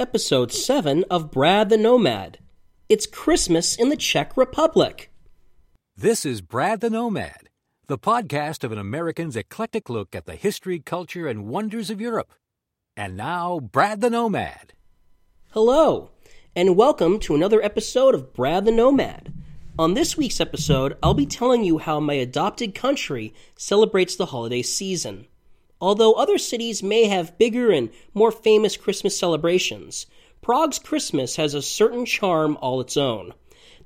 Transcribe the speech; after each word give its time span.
episode 0.00 0.50
7 0.50 1.04
of 1.10 1.30
Brad 1.30 1.68
the 1.68 1.76
Nomad. 1.76 2.38
It's 2.88 3.06
Christmas 3.06 3.76
in 3.76 3.90
the 3.90 3.98
Czech 3.98 4.34
Republic. 4.34 5.12
This 5.94 6.24
is 6.24 6.40
Brad 6.40 6.80
the 6.80 6.88
Nomad, 6.88 7.50
the 7.86 7.98
podcast 7.98 8.64
of 8.64 8.72
an 8.72 8.78
American's 8.78 9.36
eclectic 9.36 9.90
look 9.90 10.14
at 10.14 10.24
the 10.24 10.36
history, 10.36 10.78
culture, 10.78 11.28
and 11.28 11.48
wonders 11.48 11.90
of 11.90 12.00
Europe. 12.00 12.32
And 12.96 13.14
now, 13.14 13.60
Brad 13.60 14.00
the 14.00 14.08
Nomad. 14.08 14.72
Hello, 15.50 16.12
and 16.56 16.78
welcome 16.78 17.20
to 17.20 17.34
another 17.34 17.62
episode 17.62 18.14
of 18.14 18.32
Brad 18.32 18.64
the 18.64 18.72
Nomad. 18.72 19.34
On 19.78 19.92
this 19.92 20.16
week's 20.16 20.40
episode, 20.40 20.96
I'll 21.02 21.12
be 21.12 21.26
telling 21.26 21.62
you 21.62 21.76
how 21.76 22.00
my 22.00 22.14
adopted 22.14 22.74
country 22.74 23.34
celebrates 23.54 24.16
the 24.16 24.26
holiday 24.26 24.62
season. 24.62 25.26
Although 25.80 26.12
other 26.14 26.36
cities 26.36 26.82
may 26.82 27.04
have 27.04 27.38
bigger 27.38 27.70
and 27.70 27.90
more 28.12 28.30
famous 28.30 28.76
Christmas 28.76 29.18
celebrations, 29.18 30.06
Prague's 30.42 30.78
Christmas 30.78 31.36
has 31.36 31.54
a 31.54 31.62
certain 31.62 32.04
charm 32.04 32.58
all 32.60 32.80
its 32.80 32.96
own. 32.96 33.32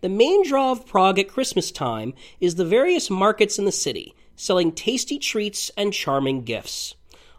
The 0.01 0.09
main 0.09 0.47
draw 0.47 0.73
of 0.73 0.87
Prague 0.87 1.19
at 1.19 1.29
Christmas 1.29 1.71
time 1.71 2.15
is 2.41 2.57
the 2.57 2.65
various 2.65 3.11
markets 3.11 3.59
in 3.59 3.65
the 3.65 3.73
city, 3.73 4.15
selling 4.37 4.73
tasty 4.73 5.19
treats 5.19 5.71
and 5.77 5.93
charming 5.93 6.43
gifts. 6.43 6.95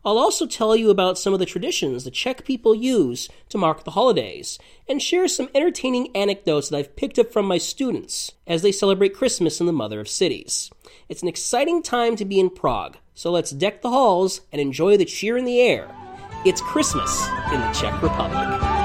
I'll 0.06 0.20
also 0.20 0.46
tell 0.46 0.76
you 0.76 0.92
about 0.92 1.18
some 1.18 1.34
of 1.34 1.40
the 1.40 1.48
traditions 1.48 2.04
the 2.04 2.12
Czech 2.12 2.46
people 2.46 2.76
use 2.76 3.28
to 3.50 3.58
mark 3.58 3.84
the 3.84 3.92
holidays, 3.92 4.60
and 4.88 5.02
share 5.02 5.28
some 5.28 5.50
entertaining 5.56 6.16
anecdotes 6.16 6.70
that 6.70 6.78
I've 6.78 6.96
picked 6.96 7.18
up 7.18 7.34
from 7.34 7.48
my 7.48 7.58
students 7.58 8.32
as 8.46 8.62
they 8.62 8.72
celebrate 8.72 9.16
Christmas 9.16 9.60
in 9.60 9.66
the 9.66 9.74
Mother 9.74 10.00
of 10.00 10.08
Cities. 10.08 10.70
It's 11.10 11.24
an 11.24 11.28
exciting 11.28 11.82
time 11.82 12.16
to 12.18 12.26
be 12.26 12.40
in 12.40 12.52
Prague, 12.52 12.98
so 13.16 13.32
let's 13.32 13.50
deck 13.50 13.82
the 13.82 13.90
halls 13.90 14.42
and 14.52 14.62
enjoy 14.62 14.96
the 14.96 15.06
cheer 15.06 15.38
in 15.38 15.46
the 15.46 15.60
air. 15.60 15.90
It's 16.46 16.62
Christmas 16.62 17.28
in 17.52 17.60
the 17.60 17.72
Czech 17.74 18.00
Republic. 18.04 18.85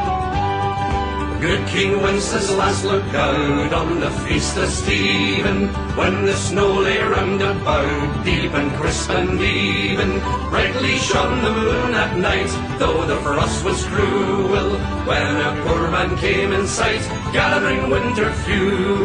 Good 1.41 1.67
King 1.69 2.03
Wenceslas 2.03 2.85
looked 2.85 3.15
out 3.15 3.73
on 3.73 3.99
the 3.99 4.11
feast 4.11 4.59
of 4.59 4.69
Stephen, 4.69 5.69
when 5.97 6.27
the 6.27 6.35
snow 6.35 6.71
lay 6.71 7.03
round 7.03 7.41
about, 7.41 8.25
deep 8.27 8.53
and 8.53 8.71
crisp 8.75 9.09
and 9.09 9.41
even. 9.41 10.21
Brightly 10.51 10.99
shone 10.99 11.43
the 11.43 11.51
moon 11.51 11.95
at 11.95 12.19
night, 12.19 12.79
though 12.79 13.07
the 13.07 13.17
frost 13.23 13.65
was 13.65 13.83
cruel, 13.87 14.77
when 15.09 15.37
a 15.37 15.65
poor 15.65 15.91
man 15.91 16.15
came 16.19 16.53
in 16.53 16.67
sight, 16.67 17.01
gathering 17.33 17.89
winter 17.89 18.31
fuel. 18.45 18.99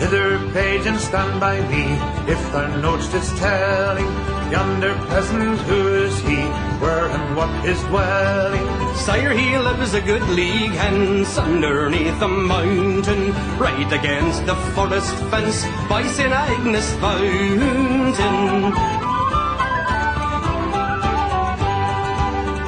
Hither, 0.00 0.50
page, 0.52 0.86
and 0.86 0.98
stand 0.98 1.38
by 1.38 1.60
me, 1.68 1.84
if 2.26 2.40
thou 2.50 2.66
know'st 2.80 3.14
its 3.14 3.30
telling. 3.38 4.31
Yonder 4.52 4.92
peasant, 5.08 5.58
who 5.60 5.94
is 6.04 6.18
he? 6.28 6.36
Where 6.82 7.08
and 7.08 7.36
what 7.36 7.48
his 7.64 7.80
dwelling? 7.84 8.66
Sire, 8.96 9.32
he 9.32 9.56
lives 9.56 9.94
a 9.94 10.02
good 10.02 10.28
league 10.28 10.72
hence 10.72 11.38
underneath 11.38 12.20
a 12.20 12.28
mountain, 12.28 13.32
right 13.56 13.90
against 13.90 14.44
the 14.44 14.54
forest 14.74 15.14
fence 15.30 15.64
by 15.88 16.06
St. 16.06 16.30
Agnes 16.30 16.92
fountain. 17.00 18.74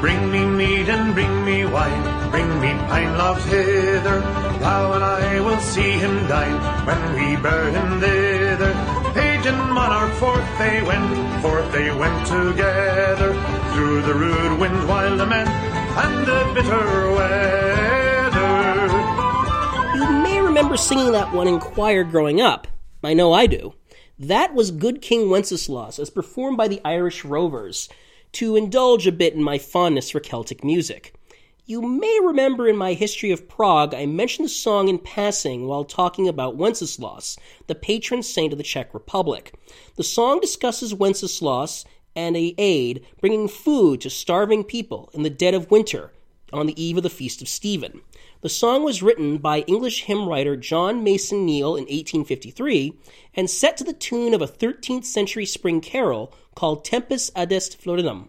Bring 0.01 0.33
me 0.33 0.47
meat 0.47 0.89
and 0.89 1.13
bring 1.13 1.45
me 1.45 1.67
wine, 1.67 2.31
bring 2.31 2.49
me 2.63 2.71
pine 2.89 3.19
logs 3.19 3.45
hither. 3.45 4.21
Thou 4.65 4.93
and 4.95 5.05
I 5.05 5.41
will 5.41 5.61
see 5.61 5.93
him 6.05 6.27
dine 6.29 6.59
when 6.87 7.01
we 7.17 7.37
bear 7.37 7.71
him 7.71 8.01
thither. 8.01 8.73
Page 9.13 9.34
monarch 9.53 10.13
forth 10.15 10.59
they 10.59 10.83
went, 10.83 11.43
forth 11.43 11.71
they 11.73 11.95
went 11.95 12.27
together. 12.27 13.35
Through 13.75 14.03
the 14.03 14.15
rude 14.15 14.59
wind, 14.59 14.89
wild 14.89 15.21
and 15.21 16.27
the 16.27 16.53
bitter 16.55 17.13
weather. 17.13 18.87
You 19.97 20.23
may 20.23 20.41
remember 20.41 20.77
singing 20.77 21.13
that 21.13 21.33
one 21.33 21.47
in 21.47 21.61
choir 21.61 22.05
growing 22.05 22.41
up. 22.41 22.67
I 23.03 23.13
know 23.13 23.33
I 23.33 23.47
do. 23.47 23.75
That 24.19 24.55
was 24.55 24.71
Good 24.71 25.03
King 25.03 25.29
Wenceslas 25.29 25.99
as 25.99 26.09
performed 26.09 26.57
by 26.57 26.69
the 26.69 26.81
Irish 26.85 27.25
Rovers, 27.25 27.89
to 28.33 28.57
indulge 28.57 29.07
a 29.07 29.13
bit 29.13 29.35
in 29.35 29.43
my 29.43 29.59
fondness 29.59 30.11
for 30.11 30.21
Celtic 30.21 30.65
music. 30.65 31.15
You 31.67 31.81
may 31.81 32.21
remember 32.23 32.69
in 32.69 32.77
my 32.77 32.93
history 32.93 33.31
of 33.31 33.49
Prague, 33.49 33.95
I 33.95 34.05
mentioned 34.05 34.45
the 34.45 34.51
song 34.51 34.89
in 34.89 34.99
passing 34.99 35.67
while 35.67 35.85
talking 35.85 36.29
about 36.29 36.59
Wenceslas, 36.59 37.39
the 37.69 37.75
patron 37.75 38.23
saint 38.23 38.53
of 38.53 38.59
the 38.59 38.63
Czech 38.63 38.93
Republic. 38.93 39.55
The 39.97 40.05
song 40.05 40.41
discusses 40.41 40.93
Wenceslas 40.93 41.87
and 42.15 42.37
a 42.37 42.55
aide 42.59 43.07
bringing 43.19 43.49
food 43.49 44.03
to 44.03 44.11
starving 44.11 44.65
people 44.65 45.09
in 45.15 45.23
the 45.23 45.31
dead 45.31 45.55
of 45.55 45.71
winter 45.71 46.13
on 46.53 46.67
the 46.67 46.83
eve 46.83 46.99
of 46.99 47.03
the 47.03 47.09
Feast 47.09 47.41
of 47.41 47.49
Stephen. 47.49 48.03
The 48.43 48.51
song 48.51 48.85
was 48.85 49.03
written 49.03 49.39
by 49.39 49.61
English 49.61 50.03
hymn 50.03 50.29
writer 50.29 50.59
John 50.59 51.03
Mason 51.03 51.47
Neale 51.47 51.77
in 51.77 51.85
1853 51.85 52.93
and 53.33 53.49
set 53.49 53.79
to 53.79 53.85
the 53.85 53.95
tune 53.95 54.35
of 54.35 54.43
a 54.43 54.47
13th 54.47 55.07
century 55.07 55.47
spring 55.47 55.81
carol 55.81 56.31
called 56.55 56.85
Tempus 56.85 57.31
Adest 57.35 57.83
Floridum. 57.83 58.29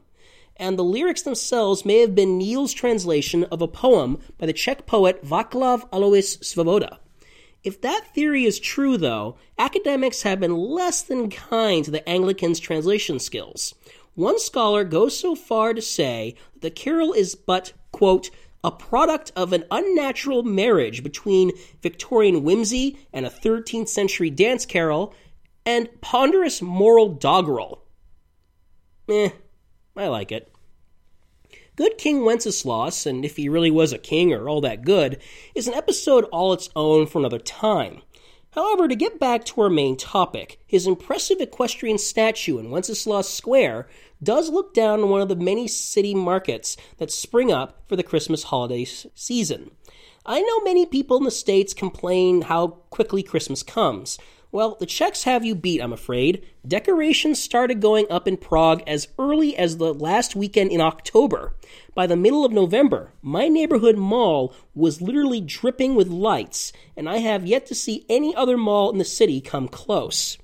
And 0.57 0.79
the 0.79 0.83
lyrics 0.83 1.21
themselves 1.21 1.85
may 1.85 1.99
have 1.99 2.15
been 2.15 2.37
Neale's 2.37 2.73
translation 2.73 3.43
of 3.45 3.61
a 3.61 3.67
poem 3.67 4.19
by 4.37 4.45
the 4.45 4.53
Czech 4.53 4.85
poet 4.85 5.23
Václav 5.23 5.87
Alois 5.91 6.37
Svoboda. 6.37 6.97
If 7.63 7.81
that 7.81 8.13
theory 8.13 8.45
is 8.45 8.59
true, 8.59 8.95
though, 8.95 9.37
academics 9.57 10.21
have 10.21 10.39
been 10.39 10.55
less 10.55 11.01
than 11.01 11.29
kind 11.29 11.83
to 11.83 11.91
the 11.91 12.07
Anglicans' 12.07 12.59
translation 12.59 13.19
skills. 13.19 13.73
One 14.13 14.39
scholar 14.39 14.83
goes 14.83 15.17
so 15.17 15.35
far 15.35 15.73
to 15.73 15.81
say 15.81 16.35
that 16.53 16.61
the 16.61 16.71
carol 16.71 17.11
is 17.11 17.35
but, 17.35 17.73
quote, 17.91 18.29
a 18.63 18.71
product 18.71 19.31
of 19.35 19.51
an 19.51 19.65
unnatural 19.69 20.41
marriage 20.41 21.03
between 21.03 21.51
Victorian 21.81 22.43
whimsy 22.43 22.97
and 23.11 23.25
a 23.25 23.29
13th 23.29 23.89
century 23.89 24.29
dance 24.29 24.65
carol 24.65 25.13
and 25.65 25.89
ponderous 26.01 26.61
moral 26.61 27.09
doggerel. 27.09 27.83
Eh, 29.09 29.29
I 29.95 30.07
like 30.07 30.31
it. 30.31 30.51
Good 31.75 31.97
King 31.97 32.23
Wenceslas, 32.23 33.05
and 33.05 33.25
if 33.25 33.35
he 33.35 33.49
really 33.49 33.71
was 33.71 33.91
a 33.91 33.97
king 33.97 34.31
or 34.31 34.47
all 34.47 34.61
that 34.61 34.83
good, 34.83 35.19
is 35.53 35.67
an 35.67 35.73
episode 35.73 36.23
all 36.25 36.53
its 36.53 36.69
own 36.75 37.05
for 37.05 37.19
another 37.19 37.39
time. 37.39 38.01
However, 38.51 38.87
to 38.87 38.95
get 38.95 39.19
back 39.19 39.43
to 39.45 39.61
our 39.61 39.69
main 39.69 39.97
topic, 39.97 40.61
his 40.65 40.87
impressive 40.87 41.41
equestrian 41.41 41.97
statue 41.97 42.57
in 42.57 42.71
Wenceslas 42.71 43.29
Square 43.29 43.89
does 44.23 44.49
look 44.49 44.73
down 44.73 45.01
on 45.01 45.09
one 45.09 45.19
of 45.21 45.27
the 45.27 45.35
many 45.35 45.67
city 45.67 46.15
markets 46.15 46.77
that 46.97 47.11
spring 47.11 47.51
up 47.51 47.83
for 47.89 47.97
the 47.97 48.03
Christmas 48.03 48.43
holiday 48.43 48.85
season. 48.85 49.71
I 50.25 50.41
know 50.41 50.61
many 50.61 50.85
people 50.85 51.17
in 51.17 51.25
the 51.25 51.31
States 51.31 51.73
complain 51.73 52.43
how 52.43 52.67
quickly 52.89 53.21
Christmas 53.21 53.61
comes. 53.61 54.17
Well, 54.55 54.77
the 54.79 54.85
Czechs 54.85 55.23
have 55.23 55.43
you 55.43 55.53
beat, 55.53 55.81
I'm 55.81 55.91
afraid. 55.91 56.45
Decorations 56.65 57.43
started 57.43 57.81
going 57.81 58.09
up 58.09 58.25
in 58.25 58.37
Prague 58.37 58.83
as 58.87 59.09
early 59.19 59.53
as 59.57 59.75
the 59.75 59.93
last 59.93 60.33
weekend 60.33 60.71
in 60.71 60.79
October. 60.79 61.53
By 61.93 62.07
the 62.07 62.15
middle 62.15 62.45
of 62.45 62.53
November, 62.53 63.11
my 63.21 63.49
neighborhood 63.49 63.97
mall 63.97 64.55
was 64.73 65.01
literally 65.01 65.41
dripping 65.41 65.95
with 65.95 66.07
lights, 66.07 66.71
and 66.95 67.09
I 67.09 67.17
have 67.17 67.45
yet 67.45 67.65
to 67.65 67.75
see 67.75 68.05
any 68.07 68.33
other 68.33 68.55
mall 68.55 68.91
in 68.91 68.97
the 68.97 69.03
city 69.03 69.41
come 69.41 69.67
close. 69.67 70.37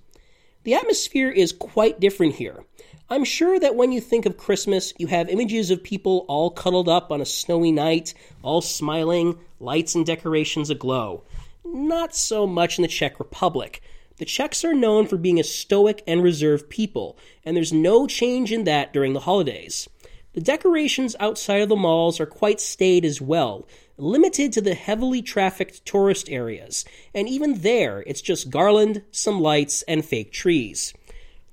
The 0.66 0.74
atmosphere 0.74 1.30
is 1.30 1.54
quite 1.54 2.02
different 2.02 2.36
here. 2.36 2.66
I'm 3.10 3.24
sure 3.24 3.62
that 3.62 3.78
when 3.78 3.94
you 3.94 4.02
think 4.02 4.26
of 4.26 4.36
Christmas, 4.36 4.94
you 4.98 5.08
have 5.08 5.30
images 5.30 5.72
of 5.72 5.86
people 5.86 6.26
all 6.28 6.50
cuddled 6.50 6.90
up 6.90 7.14
on 7.14 7.22
a 7.22 7.26
snowy 7.26 7.72
night, 7.72 8.14
all 8.42 8.60
smiling, 8.60 9.40
lights 9.62 9.96
and 9.96 10.06
decorations 10.06 10.70
aglow. 10.70 11.24
Not 11.64 12.14
so 12.14 12.46
much 12.46 12.78
in 12.78 12.82
the 12.82 12.90
Czech 12.90 13.18
Republic. 13.18 13.82
The 14.22 14.26
Czechs 14.26 14.64
are 14.64 14.76
known 14.76 15.08
for 15.08 15.18
being 15.18 15.40
a 15.40 15.44
stoic 15.44 16.04
and 16.06 16.22
reserved 16.22 16.70
people, 16.70 17.18
and 17.44 17.58
there's 17.58 17.74
no 17.74 18.06
change 18.06 18.52
in 18.52 18.66
that 18.66 18.94
during 18.94 19.14
the 19.14 19.22
holidays. 19.22 19.90
The 20.34 20.42
decorations 20.42 21.16
outside 21.20 21.64
of 21.64 21.70
the 21.70 21.76
malls 21.76 22.20
are 22.20 22.28
quite 22.28 22.62
staid 22.62 23.04
as 23.04 23.20
well, 23.20 23.68
limited 23.98 24.54
to 24.54 24.62
the 24.62 24.76
heavily 24.76 25.24
trafficked 25.24 25.84
tourist 25.88 26.30
areas, 26.30 26.86
and 27.16 27.28
even 27.28 27.62
there 27.62 28.04
it's 28.06 28.22
just 28.22 28.52
garland, 28.52 29.02
some 29.10 29.42
lights, 29.42 29.82
and 29.88 30.06
fake 30.06 30.32
trees. 30.32 30.94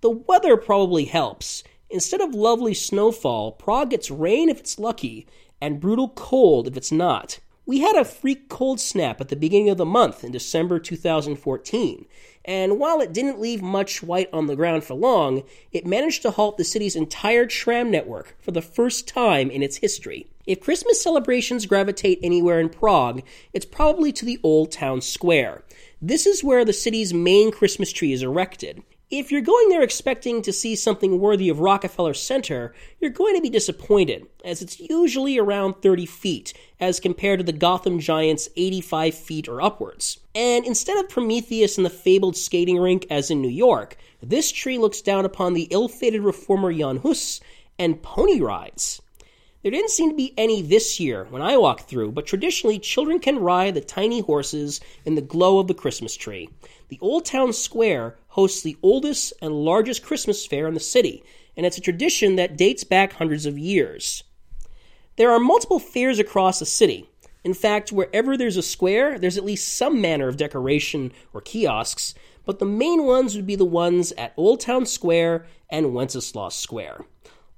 The 0.03 0.11
weather 0.11 0.59
probably 0.59 1.06
helps. 1.06 1.64
Instead 1.88 2.21
of 2.21 2.35
lovely 2.35 2.75
snowfall, 2.75 3.53
Prague 3.53 3.88
gets 3.88 4.11
rain 4.11 4.50
if 4.50 4.61
it's 4.61 4.79
lucky, 4.79 5.26
and 5.59 5.81
brutal 5.81 6.11
cold 6.11 6.69
if 6.69 6.76
it's 6.76 6.93
not. 6.93 7.38
We 7.69 7.81
had 7.81 7.97
a 7.97 8.05
freak 8.06 8.49
cold 8.49 8.81
snap 8.81 9.20
at 9.20 9.29
the 9.29 9.37
beginning 9.37 9.69
of 9.69 9.76
the 9.76 9.85
month 9.85 10.25
in 10.25 10.32
December 10.32 10.79
2014, 10.79 12.06
and 12.47 12.81
while 12.81 13.03
it 13.03 13.12
didn't 13.12 13.43
leave 13.43 13.61
much 13.61 14.03
white 14.03 14.31
on 14.32 14.47
the 14.47 14.56
ground 14.56 14.85
for 14.85 14.94
long, 14.94 15.43
it 15.70 15.87
managed 15.87 16.23
to 16.23 16.31
halt 16.31 16.56
the 16.56 16.65
city's 16.65 16.97
entire 16.97 17.44
tram 17.44 17.91
network 17.91 18.35
for 18.41 18.53
the 18.53 18.62
first 18.62 19.06
time 19.06 19.50
in 19.50 19.62
its 19.62 19.76
history. 19.76 20.29
If 20.47 20.61
Christmas 20.61 21.03
celebrations 21.03 21.67
gravitate 21.67 22.20
anywhere 22.23 22.59
in 22.59 22.70
Prague, 22.70 23.20
it's 23.53 23.67
probably 23.67 24.12
to 24.12 24.25
the 24.25 24.41
Old 24.43 24.73
Town 24.73 25.03
Square. 25.03 25.62
This 26.00 26.25
is 26.25 26.43
where 26.43 26.64
the 26.64 26.73
city's 26.73 27.12
main 27.12 27.53
Christmas 27.53 27.93
tree 27.93 28.14
is 28.14 28.23
erected. 28.23 28.82
If 29.10 29.32
you're 29.32 29.40
going 29.40 29.70
there 29.70 29.82
expecting 29.82 30.43
to 30.43 30.52
see 30.52 30.76
something 30.76 31.19
worthy 31.19 31.49
of 31.49 31.60
Rockefeller 31.60 32.12
Center, 32.12 32.75
you're 33.00 33.10
going 33.10 33.34
to 33.37 33.40
be 33.40 33.49
disappointed, 33.49 34.26
as 34.44 34.60
it's 34.60 34.78
usually 34.78 35.38
around 35.38 35.81
30 35.81 36.05
feet, 36.05 36.52
as 36.78 37.00
compared 37.00 37.38
to 37.38 37.44
the 37.44 37.55
Gotham 37.55 38.00
Giants' 38.00 38.50
85 38.55 39.14
feet 39.14 39.49
or 39.49 39.62
upwards. 39.62 40.19
And 40.34 40.66
instead 40.66 40.99
of 40.99 41.08
Prometheus 41.08 41.78
and 41.78 41.87
the 41.87 41.90
fabled 41.90 42.37
skating 42.37 42.76
rink 42.76 43.06
as 43.08 43.31
in 43.31 43.40
New 43.40 43.49
York, 43.49 43.96
this 44.22 44.52
tree 44.52 44.76
looks 44.76 45.00
down 45.00 45.25
upon 45.25 45.54
the 45.54 45.69
ill 45.70 45.88
fated 45.88 46.20
reformer 46.20 46.70
Jan 46.70 46.99
Hus 46.99 47.40
and 47.78 48.02
pony 48.02 48.43
rides. 48.43 49.00
There 49.62 49.72
didn't 49.72 49.90
seem 49.90 50.11
to 50.11 50.16
be 50.16 50.34
any 50.37 50.62
this 50.62 51.00
year 51.00 51.26
when 51.31 51.43
I 51.43 51.56
walked 51.56 51.88
through, 51.88 52.12
but 52.12 52.26
traditionally 52.26 52.78
children 52.78 53.19
can 53.19 53.40
ride 53.40 53.75
the 53.75 53.81
tiny 53.81 54.20
horses 54.20 54.81
in 55.04 55.14
the 55.14 55.20
glow 55.20 55.58
of 55.58 55.66
the 55.66 55.75
Christmas 55.75 56.14
tree. 56.14 56.49
The 56.90 56.99
Old 57.00 57.25
Town 57.25 57.52
Square 57.52 58.16
hosts 58.38 58.62
the 58.62 58.76
oldest 58.85 59.32
and 59.43 59.64
largest 59.64 60.05
Christmas 60.05 60.46
fair 60.46 60.69
in 60.69 60.75
the 60.75 60.79
city, 60.79 61.25
and 61.56 61.67
it's 61.67 61.76
a 61.76 61.81
tradition 61.81 62.37
that 62.37 62.56
dates 62.56 62.85
back 62.85 63.14
hundreds 63.14 63.46
of 63.46 63.58
years. 63.58 64.23
There 65.17 65.32
are 65.32 65.40
multiple 65.40 65.81
fairs 65.81 66.20
across 66.20 66.61
the 66.61 66.64
city. 66.64 67.11
In 67.43 67.52
fact, 67.52 67.90
wherever 67.90 68.37
there's 68.37 68.56
a 68.56 68.62
square, 68.62 69.19
there's 69.19 69.37
at 69.37 69.44
least 69.44 69.75
some 69.75 70.00
manner 70.00 70.29
of 70.29 70.37
decoration 70.37 71.11
or 71.35 71.40
kiosks, 71.40 72.14
but 72.46 72.61
the 72.61 72.64
main 72.64 73.02
ones 73.02 73.35
would 73.35 73.44
be 73.44 73.56
the 73.56 73.64
ones 73.64 74.12
at 74.12 74.35
Old 74.37 74.61
Town 74.61 74.87
Square 74.87 75.44
and 75.69 75.93
Wenceslas 75.93 76.55
Square. 76.55 77.06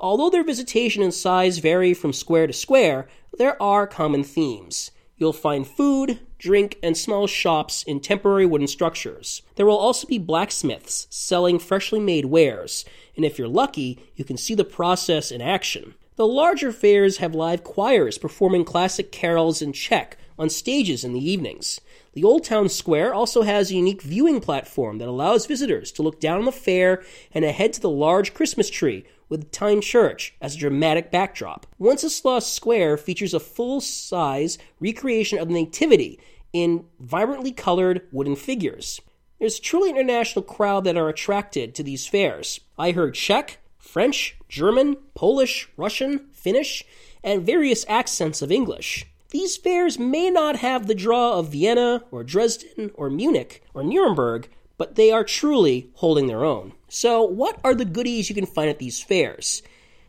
Although 0.00 0.31
their 0.31 0.43
visitation 0.43 1.03
and 1.03 1.12
size 1.12 1.59
vary 1.59 1.93
from 1.93 2.15
square 2.15 2.47
to 2.47 2.55
square, 2.55 3.06
there 3.37 3.62
are 3.62 3.87
common 3.87 4.25
themes. 4.25 4.93
You'll 5.20 5.34
find 5.34 5.67
food, 5.67 6.19
drink, 6.38 6.78
and 6.82 6.96
small 6.96 7.26
shops 7.26 7.82
in 7.82 8.00
temporary 8.00 8.46
wooden 8.46 8.67
structures. 8.67 9.43
There 9.56 9.67
will 9.67 9.76
also 9.76 10.08
be 10.08 10.17
blacksmiths 10.17 11.06
selling 11.11 11.58
freshly 11.58 12.00
made 12.00 12.25
wares, 12.25 12.87
and 13.14 13.25
if 13.26 13.38
you're 13.38 13.46
lucky, 13.46 13.99
you 14.17 14.25
can 14.25 14.38
see 14.38 14.55
the 14.55 14.64
process 14.64 15.31
in 15.31 15.43
action. 15.43 15.94
The 16.17 16.26
larger 16.26 16.72
fairs 16.72 17.19
have 17.19 17.34
live 17.34 17.62
choirs 17.62 18.17
performing 18.17 18.64
classic 18.64 19.12
carols 19.12 19.61
in 19.61 19.75
Czech 19.75 20.17
on 20.38 20.49
stages 20.49 21.05
in 21.05 21.12
the 21.12 21.31
evenings. 21.31 21.82
The 22.14 22.25
Old 22.25 22.44
Town 22.44 22.70
Square 22.70 23.12
also 23.12 23.43
has 23.43 23.70
a 23.70 23.75
unique 23.75 24.00
viewing 24.00 24.40
platform 24.40 24.96
that 24.99 25.08
allows 25.08 25.44
visitors 25.44 25.93
to 25.93 26.02
look 26.02 26.19
down 26.19 26.38
on 26.38 26.46
the 26.46 26.52
fair 26.52 27.02
and 27.34 27.44
ahead 27.44 27.75
to 27.75 27.81
the 27.82 27.90
large 27.90 28.32
Christmas 28.32 28.70
tree 28.70 29.05
with 29.31 29.50
Týn 29.50 29.81
Church 29.82 30.35
as 30.43 30.55
a 30.55 30.59
dramatic 30.59 31.11
backdrop. 31.11 31.65
Wenceslas 31.79 32.47
Square 32.47 32.99
features 32.99 33.32
a 33.32 33.41
full 33.41 33.81
size 33.81 34.59
recreation 34.79 35.38
of 35.38 35.49
the 35.49 35.55
Nativity 35.55 36.21
in 36.53 36.85
vibrantly 36.99 37.53
colored 37.53 38.03
wooden 38.12 38.37
figures. 38.37 39.00
There's 39.38 39.59
a 39.59 39.62
truly 39.62 39.88
international 39.88 40.43
crowd 40.43 40.85
that 40.85 40.99
are 40.99 41.09
attracted 41.09 41.75
to 41.75 41.82
these 41.82 42.06
fairs. 42.06 42.61
I 42.79 42.91
heard 42.91 43.15
Czech, 43.15 43.59
French, 43.79 44.37
German, 44.49 44.97
Polish, 45.15 45.71
Russian, 45.79 46.29
Finnish, 46.32 46.85
and 47.25 47.47
various 47.47 47.87
accents 47.88 48.43
of 48.43 48.53
English. 48.53 49.06
These 49.31 49.56
fairs 49.56 49.99
may 49.99 50.29
not 50.29 50.56
have 50.56 50.87
the 50.87 50.94
draw 50.94 51.38
of 51.38 51.53
Vienna 51.53 52.05
or 52.11 52.25
Dresden 52.25 52.91
or 52.94 53.09
Munich 53.09 53.62
or 53.73 53.82
Nuremberg, 53.85 54.49
but 54.81 54.94
they 54.94 55.12
are 55.12 55.25
truly 55.25 55.91
holding 55.97 56.27
their 56.27 56.43
own. 56.43 56.73
So, 56.88 57.23
what 57.23 57.61
are 57.62 57.75
the 57.75 57.85
goodies 57.85 58.31
you 58.31 58.35
can 58.35 58.47
find 58.47 58.71
at 58.71 58.79
these 58.79 59.03
fairs? 59.03 59.62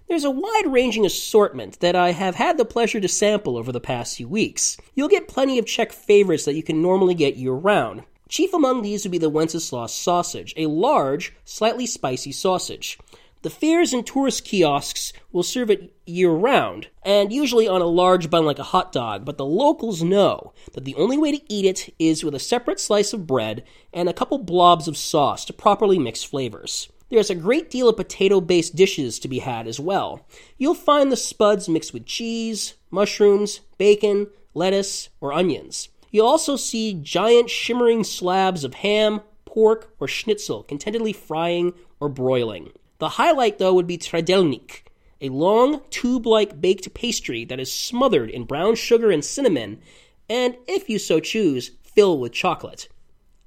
There's 0.07 0.23
a 0.23 0.31
wide 0.31 0.63
ranging 0.65 1.05
assortment 1.05 1.81
that 1.81 1.93
I 1.93 2.13
have 2.13 2.35
had 2.35 2.57
the 2.57 2.63
pleasure 2.63 3.01
to 3.01 3.07
sample 3.09 3.57
over 3.57 3.73
the 3.73 3.81
past 3.81 4.15
few 4.15 4.29
weeks. 4.29 4.77
You'll 4.95 5.09
get 5.09 5.27
plenty 5.27 5.59
of 5.59 5.65
Czech 5.65 5.91
favorites 5.91 6.45
that 6.45 6.55
you 6.55 6.63
can 6.63 6.81
normally 6.81 7.15
get 7.15 7.35
year 7.35 7.51
round. 7.51 8.03
Chief 8.29 8.53
among 8.53 8.81
these 8.81 9.03
would 9.03 9.11
be 9.11 9.17
the 9.17 9.29
Wenceslas 9.29 9.91
sausage, 9.93 10.53
a 10.55 10.67
large, 10.67 11.33
slightly 11.43 11.85
spicy 11.85 12.31
sausage. 12.31 12.97
The 13.43 13.49
fairs 13.49 13.91
and 13.91 14.05
tourist 14.05 14.45
kiosks 14.45 15.13
will 15.31 15.41
serve 15.41 15.71
it 15.71 15.95
year 16.05 16.29
round, 16.29 16.89
and 17.01 17.33
usually 17.33 17.67
on 17.67 17.81
a 17.81 17.87
large 17.87 18.29
bun 18.29 18.45
like 18.45 18.59
a 18.59 18.63
hot 18.63 18.91
dog, 18.91 19.25
but 19.25 19.39
the 19.39 19.45
locals 19.45 20.03
know 20.03 20.53
that 20.73 20.85
the 20.85 20.93
only 20.93 21.17
way 21.17 21.31
to 21.31 21.51
eat 21.51 21.65
it 21.65 21.91
is 21.97 22.23
with 22.23 22.35
a 22.35 22.39
separate 22.39 22.79
slice 22.79 23.13
of 23.13 23.25
bread 23.25 23.63
and 23.91 24.07
a 24.07 24.13
couple 24.13 24.37
blobs 24.37 24.87
of 24.87 24.95
sauce 24.95 25.43
to 25.45 25.53
properly 25.53 25.97
mix 25.97 26.23
flavors. 26.23 26.89
There's 27.09 27.31
a 27.31 27.35
great 27.35 27.71
deal 27.71 27.89
of 27.89 27.97
potato 27.97 28.41
based 28.41 28.75
dishes 28.75 29.17
to 29.19 29.27
be 29.27 29.39
had 29.39 29.67
as 29.67 29.79
well. 29.79 30.23
You'll 30.59 30.75
find 30.75 31.11
the 31.11 31.17
spuds 31.17 31.67
mixed 31.67 31.93
with 31.93 32.05
cheese, 32.05 32.75
mushrooms, 32.91 33.61
bacon, 33.79 34.27
lettuce, 34.53 35.09
or 35.19 35.33
onions. 35.33 35.89
You'll 36.11 36.27
also 36.27 36.57
see 36.57 36.93
giant 36.93 37.49
shimmering 37.49 38.03
slabs 38.03 38.63
of 38.63 38.75
ham, 38.75 39.21
pork, 39.45 39.95
or 39.99 40.07
schnitzel 40.07 40.61
contentedly 40.61 41.11
frying 41.11 41.73
or 41.99 42.07
broiling. 42.07 42.71
The 43.01 43.09
highlight, 43.09 43.57
though, 43.57 43.73
would 43.73 43.87
be 43.87 43.97
Trdelník, 43.97 44.83
a 45.21 45.29
long, 45.29 45.81
tube 45.89 46.27
like 46.27 46.61
baked 46.61 46.93
pastry 46.93 47.43
that 47.45 47.59
is 47.59 47.73
smothered 47.73 48.29
in 48.29 48.43
brown 48.43 48.75
sugar 48.75 49.09
and 49.09 49.25
cinnamon, 49.25 49.81
and, 50.29 50.55
if 50.67 50.87
you 50.87 50.99
so 50.99 51.19
choose, 51.19 51.71
filled 51.81 52.21
with 52.21 52.31
chocolate. 52.31 52.89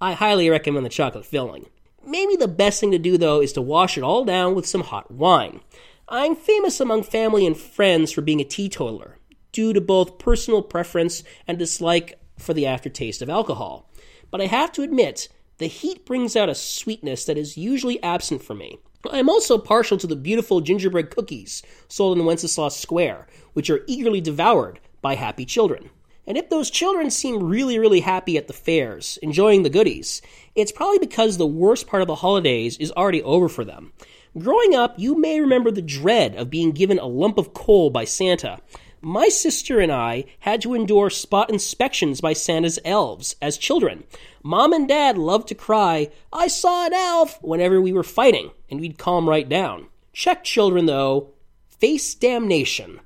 I 0.00 0.14
highly 0.14 0.50
recommend 0.50 0.84
the 0.84 0.90
chocolate 0.90 1.24
filling. 1.24 1.66
Maybe 2.04 2.34
the 2.34 2.48
best 2.48 2.80
thing 2.80 2.90
to 2.90 2.98
do, 2.98 3.16
though, 3.16 3.40
is 3.40 3.52
to 3.52 3.62
wash 3.62 3.96
it 3.96 4.02
all 4.02 4.24
down 4.24 4.56
with 4.56 4.66
some 4.66 4.82
hot 4.82 5.12
wine. 5.12 5.60
I'm 6.08 6.34
famous 6.34 6.80
among 6.80 7.04
family 7.04 7.46
and 7.46 7.56
friends 7.56 8.10
for 8.10 8.22
being 8.22 8.40
a 8.40 8.44
teetotaler, 8.44 9.18
due 9.52 9.72
to 9.72 9.80
both 9.80 10.18
personal 10.18 10.62
preference 10.62 11.22
and 11.46 11.60
dislike 11.60 12.18
for 12.40 12.54
the 12.54 12.66
aftertaste 12.66 13.22
of 13.22 13.30
alcohol. 13.30 13.88
But 14.32 14.40
I 14.40 14.46
have 14.46 14.72
to 14.72 14.82
admit, 14.82 15.28
the 15.58 15.68
heat 15.68 16.04
brings 16.04 16.34
out 16.34 16.48
a 16.48 16.56
sweetness 16.56 17.24
that 17.26 17.38
is 17.38 17.56
usually 17.56 18.02
absent 18.02 18.42
for 18.42 18.56
me. 18.56 18.80
I 19.10 19.18
am 19.18 19.28
also 19.28 19.58
partial 19.58 19.98
to 19.98 20.06
the 20.06 20.16
beautiful 20.16 20.60
gingerbread 20.60 21.10
cookies 21.10 21.62
sold 21.88 22.18
in 22.18 22.24
Wenceslas 22.24 22.76
Square, 22.76 23.26
which 23.52 23.70
are 23.70 23.84
eagerly 23.86 24.20
devoured 24.20 24.80
by 25.02 25.14
happy 25.14 25.44
children. 25.44 25.90
And 26.26 26.38
if 26.38 26.48
those 26.48 26.70
children 26.70 27.10
seem 27.10 27.42
really, 27.42 27.78
really 27.78 28.00
happy 28.00 28.38
at 28.38 28.46
the 28.46 28.54
fairs, 28.54 29.18
enjoying 29.20 29.62
the 29.62 29.70
goodies, 29.70 30.22
it's 30.54 30.72
probably 30.72 30.98
because 30.98 31.36
the 31.36 31.46
worst 31.46 31.86
part 31.86 32.00
of 32.00 32.08
the 32.08 32.14
holidays 32.14 32.78
is 32.78 32.92
already 32.92 33.22
over 33.22 33.48
for 33.48 33.64
them. 33.64 33.92
Growing 34.38 34.74
up, 34.74 34.94
you 34.98 35.16
may 35.16 35.40
remember 35.40 35.70
the 35.70 35.82
dread 35.82 36.34
of 36.34 36.50
being 36.50 36.72
given 36.72 36.98
a 36.98 37.06
lump 37.06 37.36
of 37.36 37.52
coal 37.52 37.90
by 37.90 38.04
Santa. 38.04 38.58
My 39.00 39.28
sister 39.28 39.80
and 39.80 39.92
I 39.92 40.24
had 40.38 40.62
to 40.62 40.72
endure 40.72 41.10
spot 41.10 41.50
inspections 41.50 42.22
by 42.22 42.32
Santa's 42.32 42.78
elves 42.86 43.36
as 43.42 43.58
children. 43.58 44.04
Mom 44.42 44.72
and 44.72 44.88
Dad 44.88 45.18
loved 45.18 45.48
to 45.48 45.54
cry, 45.54 46.08
I 46.32 46.48
saw 46.48 46.86
an 46.86 46.94
elf, 46.94 47.38
whenever 47.42 47.82
we 47.82 47.92
were 47.92 48.02
fighting, 48.02 48.50
and 48.74 48.80
we'd 48.80 48.98
calm 48.98 49.28
right 49.28 49.48
down. 49.48 49.86
Czech 50.12 50.42
children, 50.42 50.86
though, 50.86 51.30
face 51.68 52.12
damnation. 52.14 53.00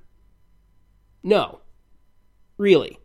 No. 1.22 1.60
Really. 2.56 2.98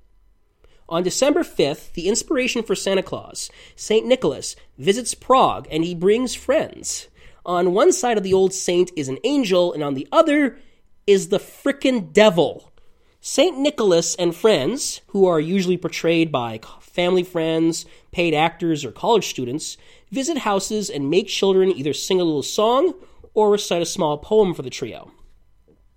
On 0.88 1.03
December 1.03 1.43
5th, 1.43 1.91
the 1.93 2.08
inspiration 2.08 2.63
for 2.63 2.74
Santa 2.74 3.03
Claus, 3.03 3.50
St. 3.75 4.05
Nicholas, 4.05 4.55
visits 4.77 5.13
Prague 5.13 5.67
and 5.70 5.84
he 5.84 5.93
brings 5.93 6.36
friends. 6.36 7.08
On 7.46 7.74
one 7.74 7.91
side 7.91 8.17
of 8.17 8.24
the 8.24 8.34
old 8.34 8.53
saint 8.53 8.91
is 8.96 9.10
an 9.10 9.17
angel, 9.25 9.74
and 9.74 9.84
on 9.84 9.96
the 9.96 10.08
other 10.12 10.58
is 11.05 11.27
the 11.27 11.39
frickin' 11.39 12.13
devil. 12.13 12.72
St. 13.20 13.58
Nicholas 13.58 14.15
and 14.15 14.34
friends, 14.34 15.01
who 15.08 15.25
are 15.25 15.39
usually 15.39 15.75
portrayed 15.75 16.32
by 16.32 16.62
family 16.79 17.24
friends, 17.24 17.86
paid 18.12 18.34
actors, 18.34 18.86
or 18.86 18.91
college 18.91 19.27
students, 19.27 19.75
visit 20.13 20.38
houses 20.38 20.89
and 20.89 21.10
make 21.10 21.27
children 21.27 21.72
either 21.72 21.91
sing 21.91 22.22
a 22.22 22.24
little 22.24 22.43
song 22.43 22.93
or 23.34 23.50
recite 23.50 23.82
a 23.82 23.86
small 23.86 24.20
poem 24.20 24.53
for 24.53 24.62
the 24.62 24.70
trio. 24.70 25.12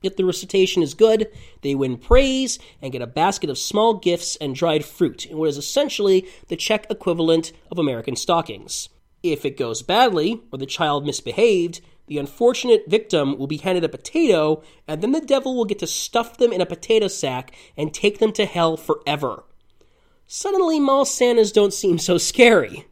If 0.03 0.17
the 0.17 0.25
recitation 0.25 0.83
is 0.83 0.95
good, 0.95 1.29
they 1.63 1.75
win 1.75 1.99
praise 1.99 2.59
and 2.81 2.93
get 2.93 3.03
a 3.03 3.07
basket 3.07 3.51
of 3.51 3.59
small 3.59 3.95
gifts 3.95 4.37
and 4.37 4.55
dried 4.55 4.85
fruit 4.85 5.27
in 5.27 5.37
what 5.37 5.51
is 5.51 5.59
essentially 5.59 6.27
the 6.49 6.57
Czech 6.57 6.87
equivalent 6.89 7.53
of 7.71 7.79
American 7.79 8.17
stockings. 8.17 8.89
If 9.23 9.45
it 9.45 9.59
goes 9.59 9.83
badly, 9.83 10.41
or 10.51 10.59
the 10.59 10.67
child 10.67 11.05
misbehaved, 11.05 11.83
the 12.07 12.19
unfortunate 12.19 12.85
victim 12.89 13.37
will 13.37 13.49
be 13.49 13.57
handed 13.59 13.85
a 13.85 13.89
potato, 13.89 14.63
and 14.89 15.03
then 15.03 15.13
the 15.13 15.21
devil 15.21 15.57
will 15.57 15.65
get 15.65 15.81
to 15.81 15.87
stuff 15.87 16.39
them 16.39 16.53
in 16.53 16.61
a 16.61 16.67
potato 16.67 17.09
sack 17.09 17.53
and 17.77 17.93
take 17.93 18.19
them 18.19 18.33
to 18.33 18.47
hell 18.47 18.77
forever. 18.77 19.45
Suddenly, 20.27 20.81
mall 20.81 21.05
Santas 21.05 21.53
don't 21.53 21.75
seem 21.75 21.99
so 21.99 22.17
scary. 22.17 22.87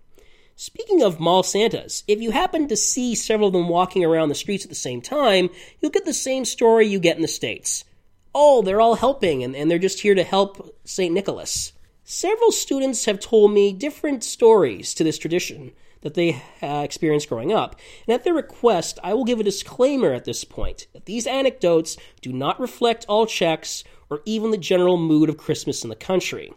Speaking 0.57 1.03
of 1.03 1.19
mall 1.19 1.43
Santas, 1.43 2.05
if 2.07 2.21
you 2.21 2.31
happen 2.31 2.69
to 2.69 2.77
see 2.77 3.17
several 3.17 3.49
of 3.49 3.55
them 3.55 3.69
walking 3.69 4.05
around 4.05 4.29
the 4.29 4.37
streets 4.37 4.65
at 4.65 4.69
the 4.69 4.77
same 4.77 5.03
time, 5.03 5.51
you'll 5.81 5.91
get 5.91 6.05
the 6.05 6.15
same 6.15 6.45
story 6.45 6.87
you 6.87 7.01
get 7.01 7.17
in 7.17 7.23
the 7.23 7.29
States. 7.29 7.85
Oh, 8.33 8.63
they're 8.63 8.81
all 8.81 8.95
helping, 8.95 9.43
and, 9.43 9.57
and 9.57 9.69
they're 9.69 9.79
just 9.81 10.01
here 10.01 10.15
to 10.15 10.23
help 10.23 10.79
St. 10.85 11.13
Nicholas. 11.13 11.73
Several 12.05 12.53
students 12.53 13.07
have 13.07 13.19
told 13.19 13.53
me 13.53 13.73
different 13.73 14.23
stories 14.23 14.95
to 14.95 15.03
this 15.03 15.19
tradition, 15.19 15.73
that 16.03 16.15
they 16.15 16.41
uh, 16.63 16.83
experienced 16.85 17.29
growing 17.29 17.53
up. 17.53 17.75
And 18.07 18.15
at 18.15 18.23
their 18.23 18.35
request, 18.35 19.01
I 19.03 19.15
will 19.15 19.25
give 19.25 19.41
a 19.41 19.45
disclaimer 19.45 20.13
at 20.13 20.25
this 20.25 20.45
point 20.45 20.87
that 20.93 21.07
these 21.07 21.27
anecdotes 21.27 21.97
do 22.21 22.33
not 22.33 22.61
reflect 22.61 23.07
all 23.09 23.27
Czechs 23.27 23.83
or 24.09 24.21
even 24.25 24.53
the 24.53 24.59
general 24.59 24.99
mood 24.99 25.29
of 25.29 25.37
Christmas 25.37 25.83
in 25.83 25.91
the 25.91 25.97
country. 25.97 26.53